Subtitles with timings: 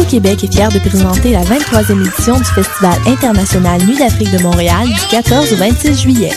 [0.00, 4.30] Lutte au Québec est fier de présenter la 23e édition du Festival international Nuit d'Afrique
[4.30, 6.32] de Montréal du 14 au 26 juillet.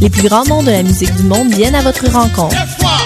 [0.00, 2.56] Les plus grands noms de la musique du monde viennent à votre rencontre.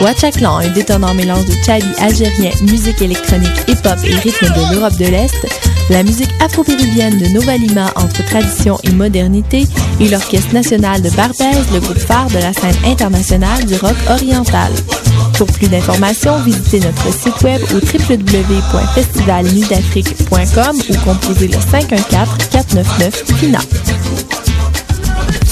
[0.00, 5.06] Watchaklan, un détonnant mélange de chabi algérien, musique électronique, hip-hop et rythme de l'Europe de
[5.06, 5.46] l'Est,
[5.90, 9.64] la musique afro-péruvienne de Nova Lima entre tradition et modernité
[10.00, 14.72] et l'Orchestre national de Barbès, le groupe phare de la scène internationale du rock oriental.
[15.38, 23.60] Pour plus d'informations, visitez notre site web au www.festivalnudafrique.com ou composez le 514-499-FINA.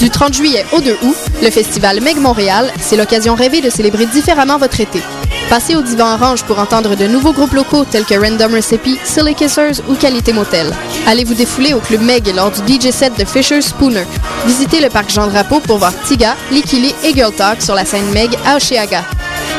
[0.01, 4.07] Du 30 juillet au 2 août, le festival Meg Montréal, c'est l'occasion rêvée de célébrer
[4.07, 5.01] différemment votre été.
[5.49, 9.35] Passez au divan orange pour entendre de nouveaux groupes locaux tels que Random Recipe, Silly
[9.35, 10.69] Kissers ou Qualité Motel.
[11.07, 14.03] Allez vous défouler au club Meg lors du DJ set de Fisher Spooner.
[14.45, 18.11] Visitez le parc Jean Drapeau pour voir Tiga, Likili et Girl Talk sur la scène
[18.11, 19.05] Meg à Oshiaga.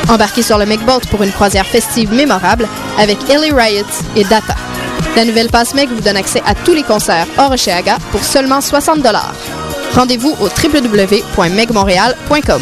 [0.09, 4.55] Embarquez sur le Meg Boat pour une croisière festive mémorable avec Ellie Riot et Data.
[5.15, 7.53] La nouvelle passe Meg vous donne accès à tous les concerts hors
[8.11, 9.01] pour seulement 60
[9.93, 12.61] Rendez-vous au www.megmontréal.com.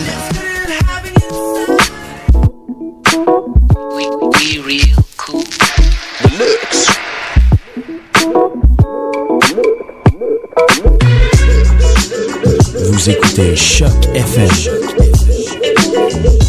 [12.89, 14.49] Vous écoutez Choc FM,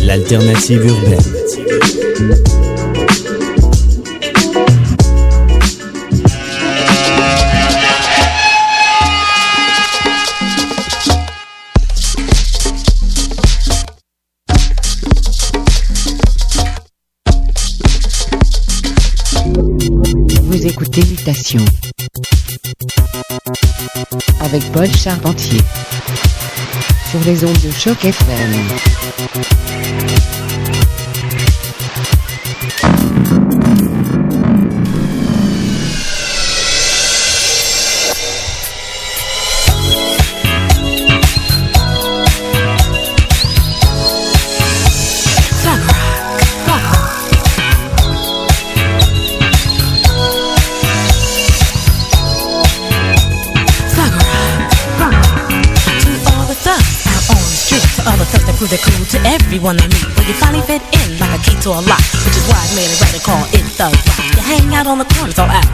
[0.09, 1.19] l'alternative urbaine.
[20.43, 21.61] Vous écoutez Mutation
[24.41, 25.61] avec Paul Charpentier
[27.11, 29.48] sur les ondes de choc FM.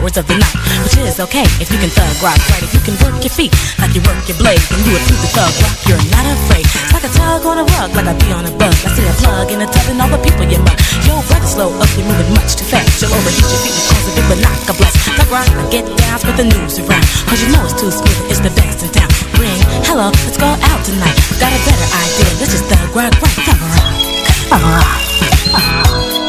[0.05, 2.61] Hours of the night, which is okay if you can thug rock right.
[2.61, 3.49] If you can work your feet
[3.81, 5.73] like you work your blade, then you a true thug rock.
[5.89, 6.61] You're not afraid.
[6.61, 8.75] It's like a tug on a rug, like I be on a bug.
[8.85, 10.77] I see a plug in a tub and all the people you mug.
[11.09, 13.01] Yo, brother, slow up, you're moving much too fast.
[13.01, 14.97] You'll overheat your feet and cause a big but knock a blast.
[15.17, 18.29] Thug rock, I get down, spread the news around, cause you know it's too smooth.
[18.29, 19.09] It's the best in town.
[19.41, 19.57] Ring,
[19.89, 21.17] hello, let's go out tonight.
[21.41, 22.29] Got a better idea.
[22.37, 23.37] Let's just thug rock, right?
[23.41, 23.89] Thug rock,
[24.53, 25.01] thug rock.
[25.49, 26.24] Thug rock.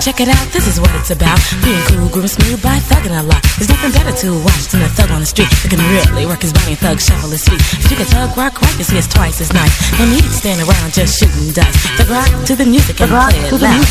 [0.00, 1.38] Check it out, this is what it's about.
[1.64, 3.42] Being cool, grooving smooth by thugging a lot.
[3.58, 6.52] There's nothing better to watch than a thug on the street can really work his
[6.52, 7.60] body and thug shuffle his feet.
[7.60, 9.72] If you can thug rock right, you see it's twice as nice.
[9.98, 11.76] No need to stand around just shooting dice.
[11.98, 13.84] Thug rock to the music and play it loud.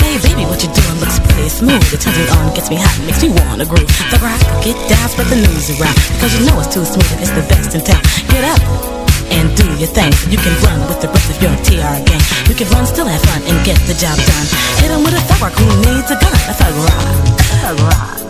[0.00, 1.84] Hey baby, what you doing looks pretty smooth.
[1.92, 3.88] It turns me on, gets me hot, makes me wanna groove.
[4.10, 5.96] Thug rock, get down, spread the news around.
[6.16, 8.02] Because you know it's too smooth and it's the best in town.
[8.30, 9.01] Get up
[9.32, 10.12] and do your thing.
[10.28, 12.22] You can run with the rest of your TR gang.
[12.48, 14.46] You can run, still have fun, and get the job done.
[14.78, 16.32] Hit Hit 'em with a thug who needs a gun.
[16.50, 17.06] A thug rock.
[17.64, 18.20] Thug rock.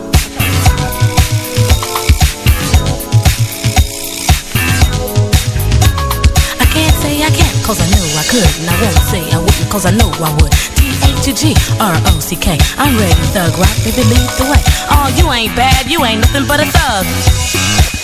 [6.63, 8.51] I can't say I can't, cause I know I could.
[8.59, 10.53] And I won't say I wouldn't, cause I know I would.
[10.79, 12.57] T-H-U-G-R-O-C-K.
[12.77, 14.61] I'm ready, thug rock, baby, lead the way.
[14.89, 18.02] Oh, you ain't bad, you ain't nothing but a thug.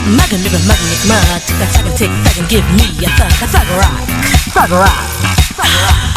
[0.00, 1.42] Big Mac and living magnet mud.
[1.44, 4.00] Take that second, take that and give me a thug, a thug rock,
[4.56, 5.06] thug rock,
[5.60, 6.16] thug rock.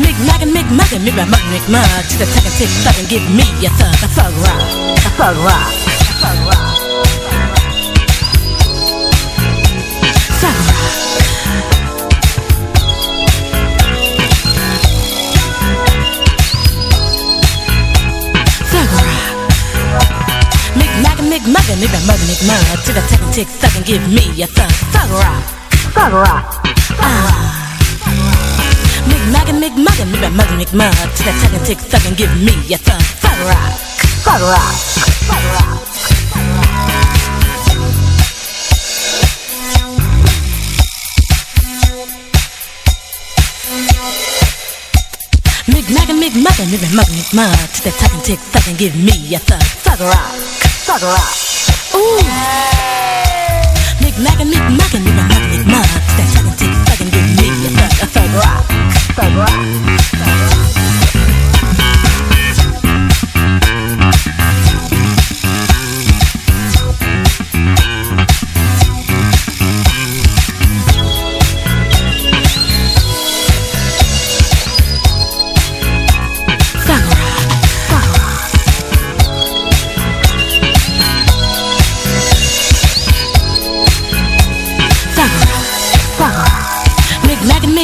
[0.00, 2.08] Mick Mac and Mick Mac and Mick Mac Mick Mac.
[2.08, 4.64] Take that second, take that and give me a thug, a thug rock,
[5.04, 5.81] a thug rock.
[21.82, 24.70] me by mugging it mud to the tick tick thug and give me a thug
[24.94, 25.42] thug rock
[25.90, 26.62] thug rock.
[27.02, 27.74] Ah.
[29.10, 32.78] McMuggin, McMuggin, me by mugging McMud to the tick tick thug and give me a
[32.78, 33.74] thug thug rock
[34.22, 34.78] thug rock
[35.26, 35.82] thug rock.
[45.66, 49.40] McMuggin, McMuggin, me by mugging McMud to the tick tick thug and give me a
[49.40, 50.38] thug thug rock
[50.86, 51.51] thug rock.
[51.94, 52.22] Ooh.
[54.00, 54.56] That me
[58.02, 58.64] a thug rock,
[59.14, 59.91] thug rock.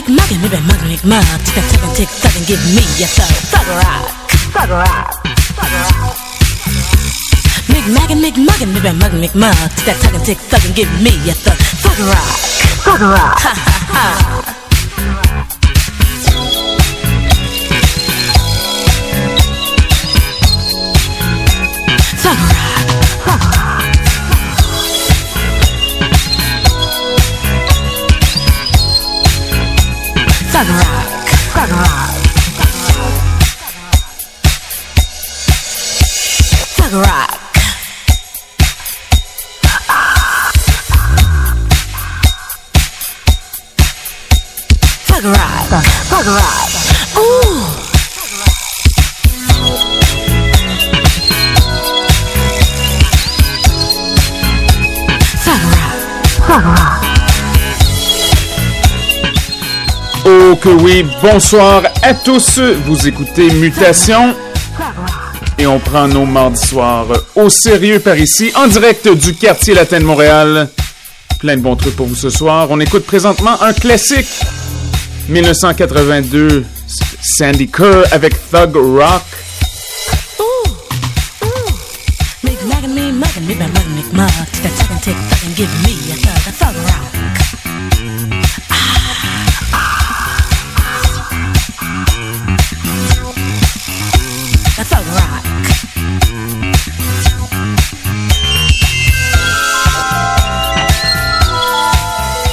[0.08, 1.25] Mick muggin', maybe mug Mick mug.
[1.44, 3.28] Tick a tick and tick tuck and give me a thug.
[3.52, 4.08] Thug rock,
[4.55, 5.12] thug rock,
[5.52, 6.16] thug rock.
[7.69, 9.55] Mick maggin', Mick muggin', maybe mug Mick mug.
[9.76, 11.58] Tick a tuck and tick tuck and give me a thug.
[11.84, 12.38] Thug rock,
[12.84, 13.38] thug rock.
[13.40, 15.57] Ha ha ha.
[60.60, 64.34] Que oui, bonsoir à tous, vous écoutez Mutation
[65.58, 70.00] et on prend nos mardis soirs au sérieux par ici, en direct du quartier latin
[70.00, 70.69] de Montréal.
[71.38, 72.69] Plein de bons trucs pour vous ce soir.
[72.70, 74.28] On écoute présentement un classique
[75.28, 76.64] 1982,
[77.20, 79.22] Sandy Kerr avec Thug Rock.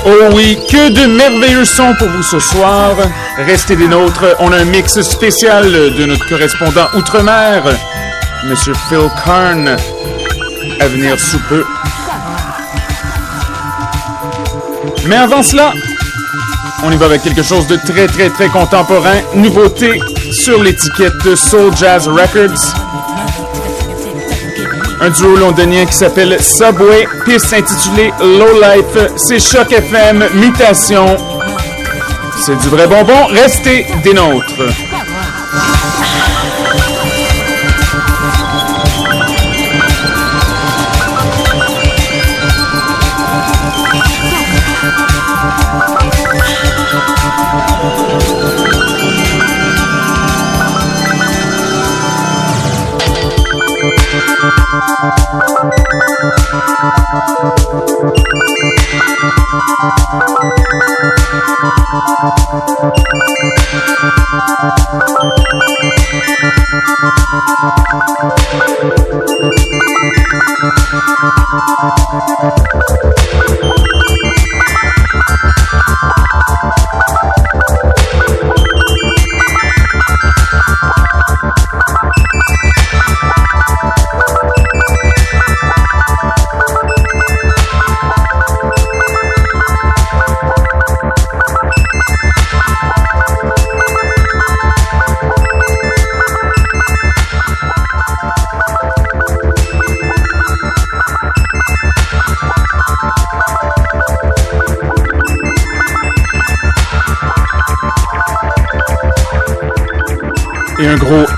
[0.08, 2.96] Oh oui, que de merveilleux sons pour vous ce soir.
[3.38, 4.36] Restez des nôtres.
[4.38, 7.64] On a un mix spécial de notre correspondant outre-mer,
[8.44, 9.76] Monsieur Phil Karn,
[10.80, 11.66] à venir sous peu.
[15.08, 15.74] Mais avant cela,
[16.84, 19.22] on y va avec quelque chose de très très très contemporain.
[19.34, 20.00] Nouveauté
[20.32, 22.85] sur l'étiquette Soul Jazz Records.
[25.02, 29.12] Un duo londonien qui s'appelle Subway, piste intitulée Low Life.
[29.18, 31.18] C'est Choc FM, Mutation.
[32.40, 33.28] C'est du vrai bonbon.
[33.28, 34.54] Restez des nôtres.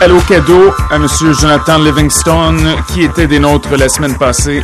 [0.07, 4.63] Hello cadeau à Monsieur Jonathan Livingstone qui était des nôtres la semaine passée.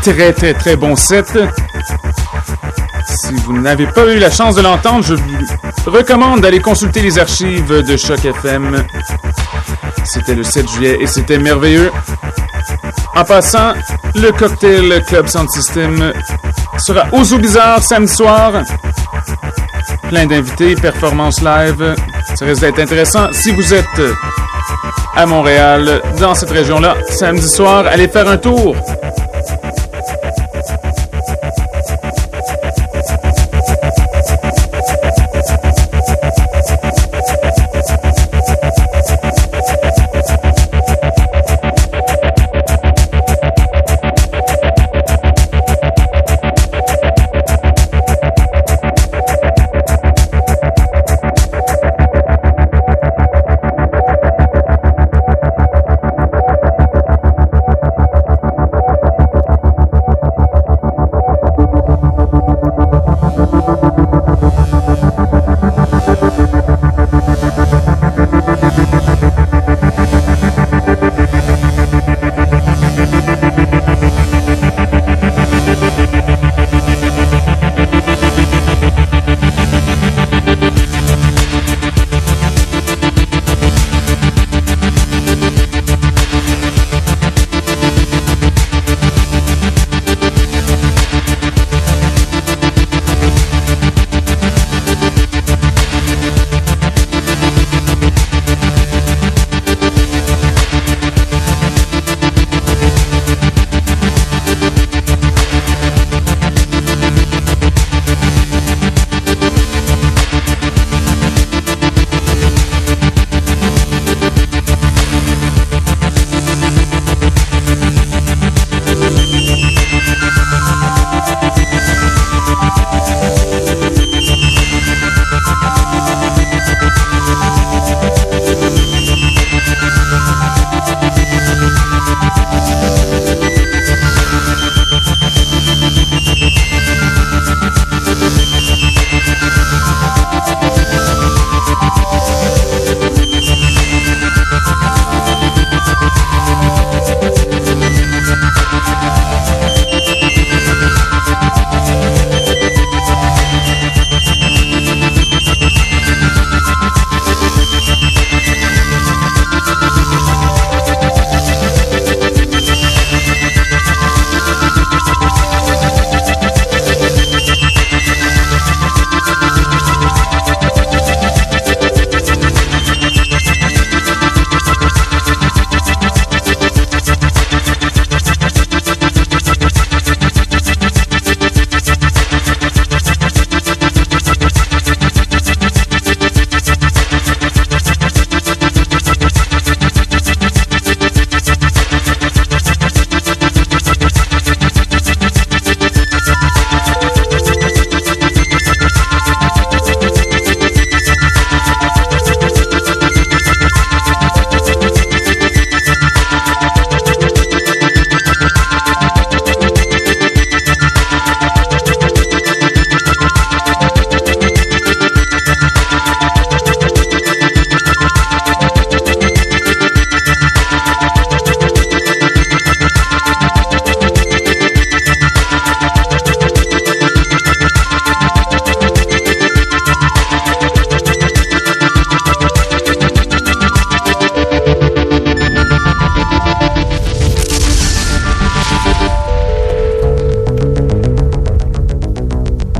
[0.00, 1.36] Très très très bon set.
[3.04, 7.18] Si vous n'avez pas eu la chance de l'entendre, je vous recommande d'aller consulter les
[7.18, 8.84] archives de Choc FM.
[10.04, 11.90] C'était le 7 juillet et c'était merveilleux.
[13.16, 13.72] En passant,
[14.14, 16.12] le cocktail Club Sound System
[16.78, 18.52] sera au Zoo Bizarre samedi soir.
[20.08, 21.96] Plein d'invités, performances live.
[22.36, 23.32] Ça risque d'être intéressant.
[23.32, 24.00] Si vous êtes
[25.14, 28.76] à Montréal, dans cette région-là, samedi soir, allez faire un tour.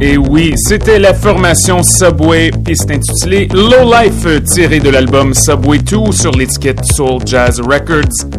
[0.08, 6.12] Et oui, c'était la formation Subway, piste intitulée Low Life, tirée de l'album Subway 2
[6.12, 8.30] sur l'étiquette Soul Jazz Records.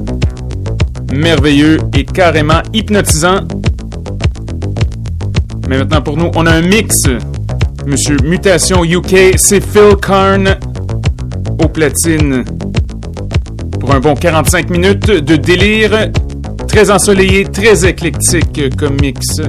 [1.13, 3.39] Merveilleux et carrément hypnotisant.
[5.67, 7.01] Mais maintenant pour nous, on a un mix.
[7.85, 10.57] Monsieur Mutation UK, c'est Phil Karn
[11.61, 12.45] au platine.
[13.81, 16.11] Pour un bon 45 minutes de délire,
[16.69, 19.41] très ensoleillé, très éclectique comme mix.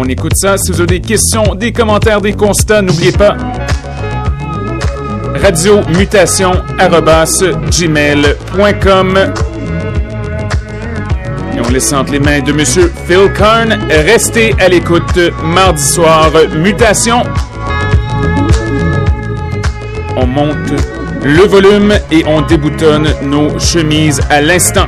[0.00, 0.56] On écoute ça.
[0.56, 3.36] Si vous avez des questions, des commentaires, des constats, n'oubliez pas
[5.42, 6.52] radio mutation
[7.70, 9.18] gmail.com
[11.56, 13.76] et on laisse entre les mains de Monsieur Phil Karn.
[13.90, 16.30] Restez à l'écoute mardi soir.
[16.56, 17.24] Mutation.
[20.16, 20.74] On monte
[21.24, 24.86] le volume et on déboutonne nos chemises à l'instant.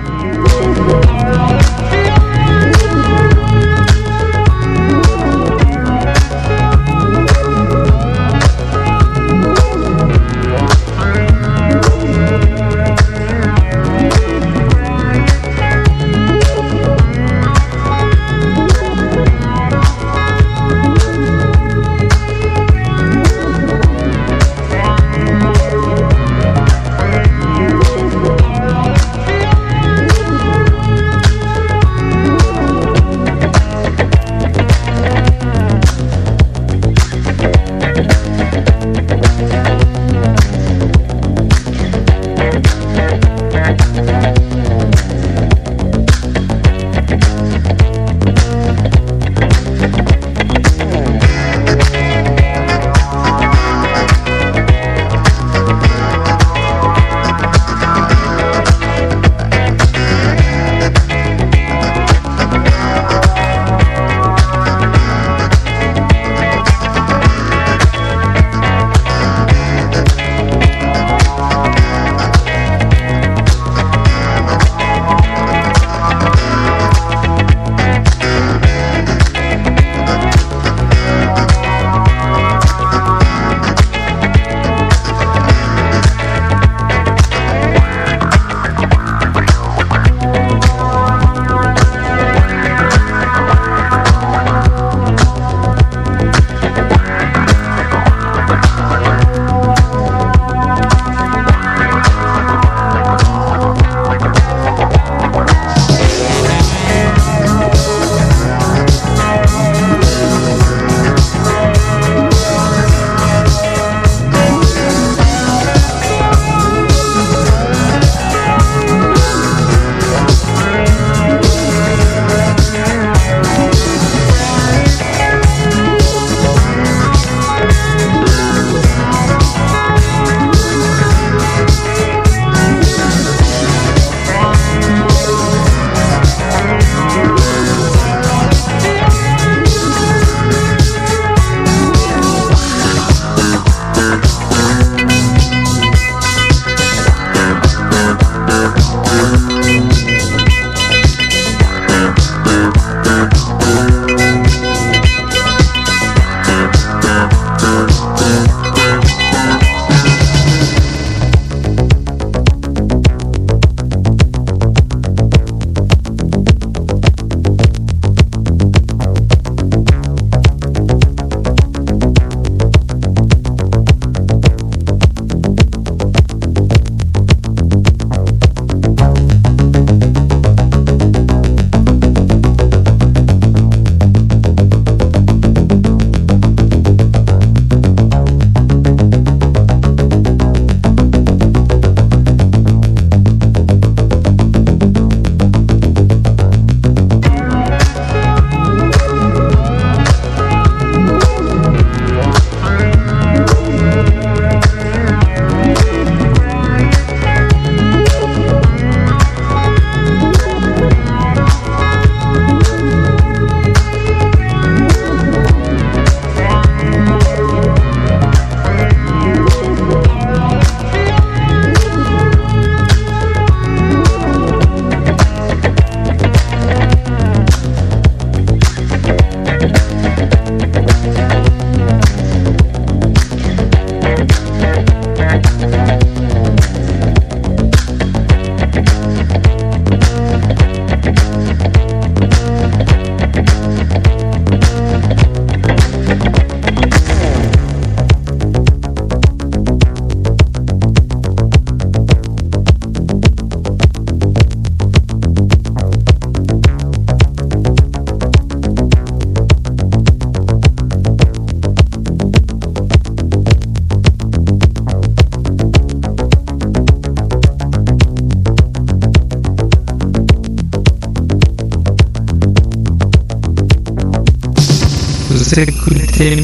[275.53, 276.37] Vous écoutez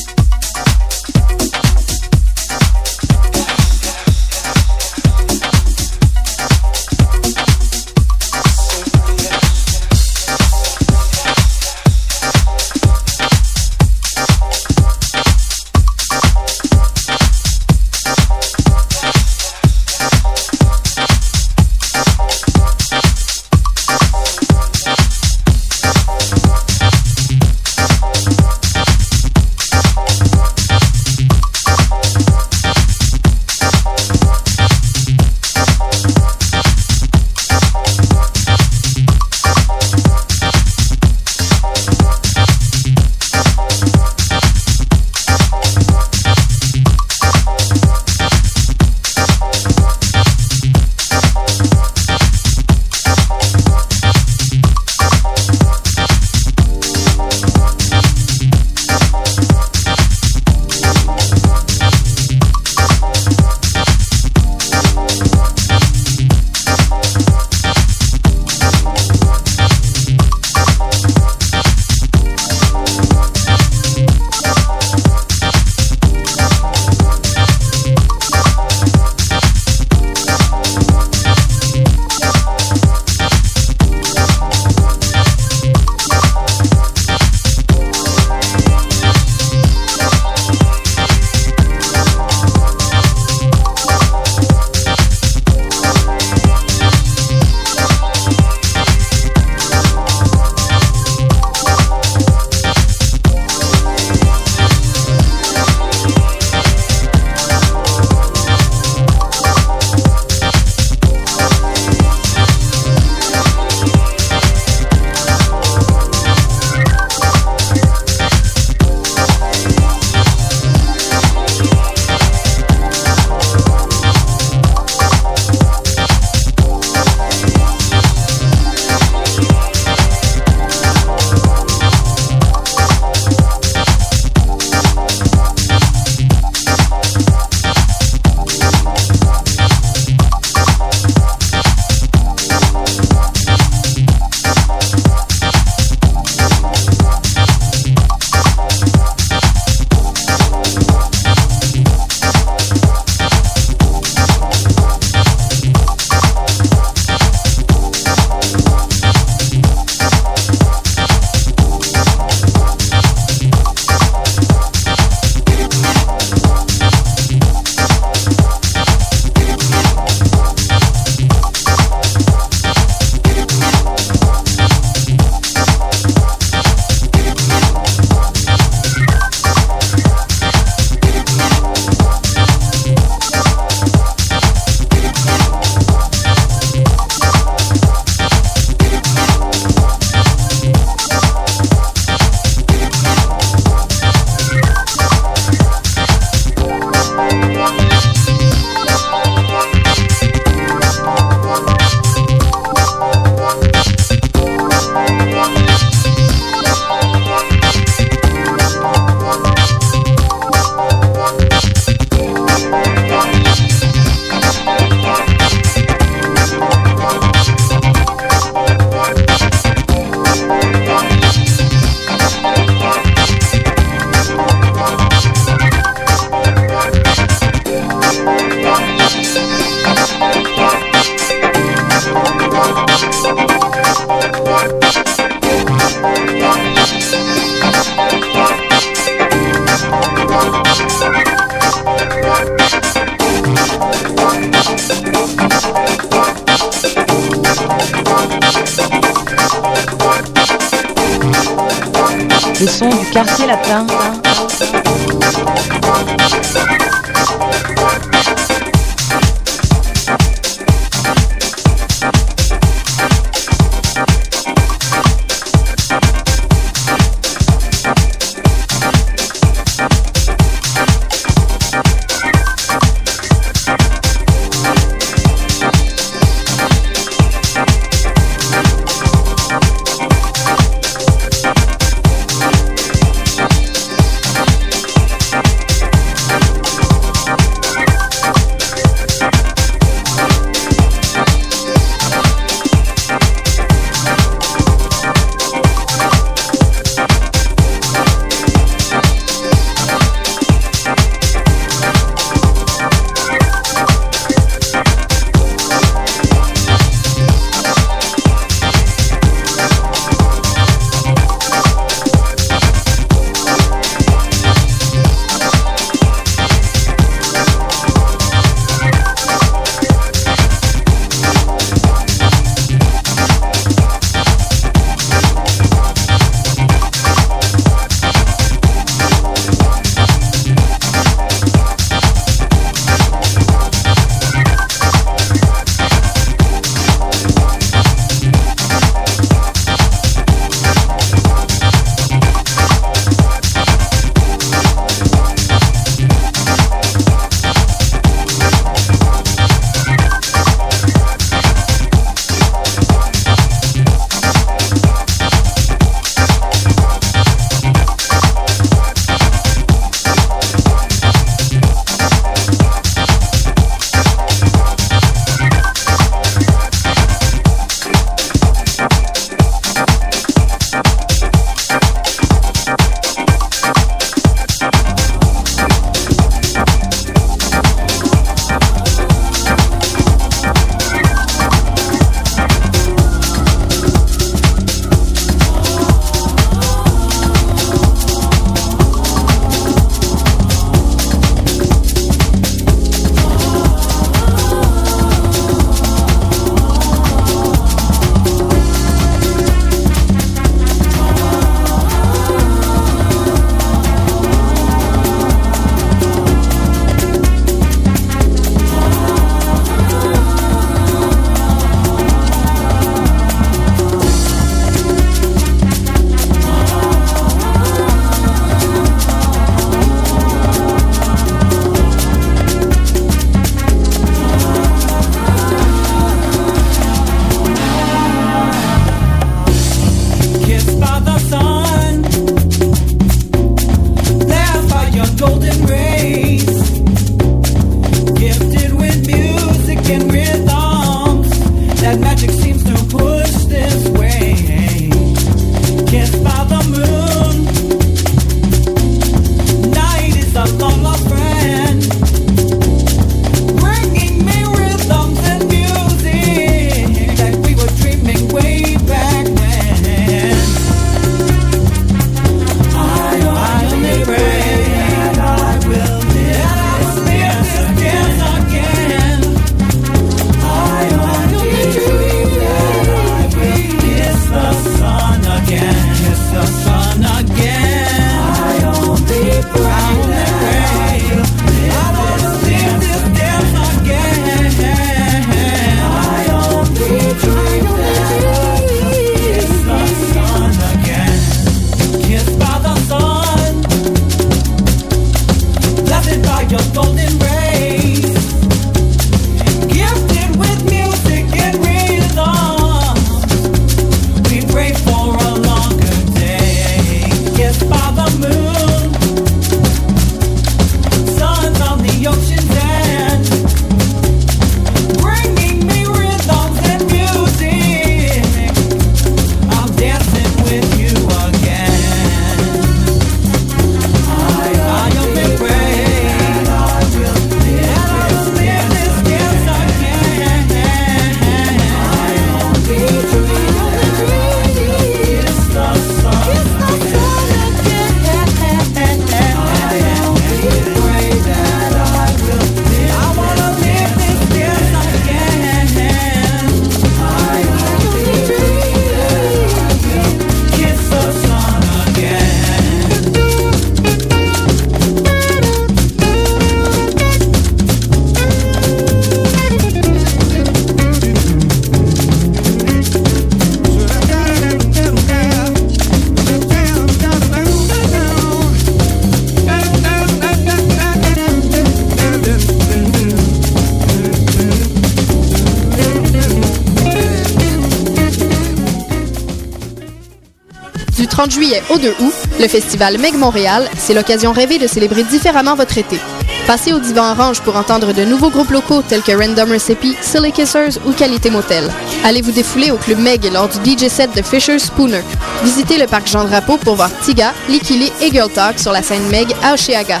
[581.28, 585.54] 30 juillet au 2 août, le festival Meg Montréal, c'est l'occasion rêvée de célébrer différemment
[585.54, 585.98] votre été.
[586.46, 590.32] Passez au Divan Orange pour entendre de nouveaux groupes locaux tels que Random Recipe, Silly
[590.32, 591.70] Kissers ou Qualité Motel.
[592.04, 595.02] Allez vous défouler au Club Meg lors du DJ set de Fisher Spooner.
[595.42, 599.06] Visitez le parc Jean Drapeau pour voir Tiga, Likili et Girl Talk sur la scène
[599.10, 600.00] Meg à Oshéaga.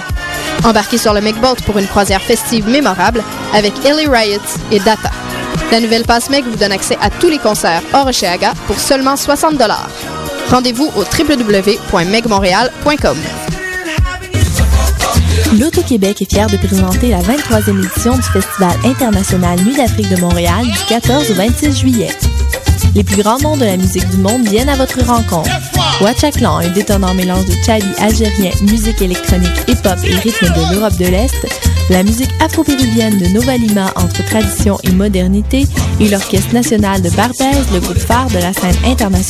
[0.64, 3.22] Embarquez sur le Megboat pour une croisière festive mémorable
[3.52, 5.10] avec Ellie Riot et Data.
[5.70, 9.16] La nouvelle passe Meg vous donne accès à tous les concerts hors Oshéaga pour seulement
[9.16, 9.56] 60
[10.50, 13.18] Rendez-vous au www.megmontréal.com.
[15.58, 20.64] L'Auto-Québec est fier de présenter la 23e édition du Festival international Nuit d'Afrique de Montréal
[20.64, 22.08] du 14 au 26 juillet.
[22.94, 25.50] Les plus grands noms de la musique du monde viennent à votre rencontre.
[26.00, 31.06] Watchaklan, un détonnant mélange de tchabi algérien, musique électronique, hip-hop et rythme de l'Europe de
[31.06, 31.34] l'Est,
[31.90, 35.66] la musique afro-péruvienne de Nova Lima entre tradition et modernité
[36.00, 39.24] et l'Orchestre national de Barbès, le groupe phare de la scène internationale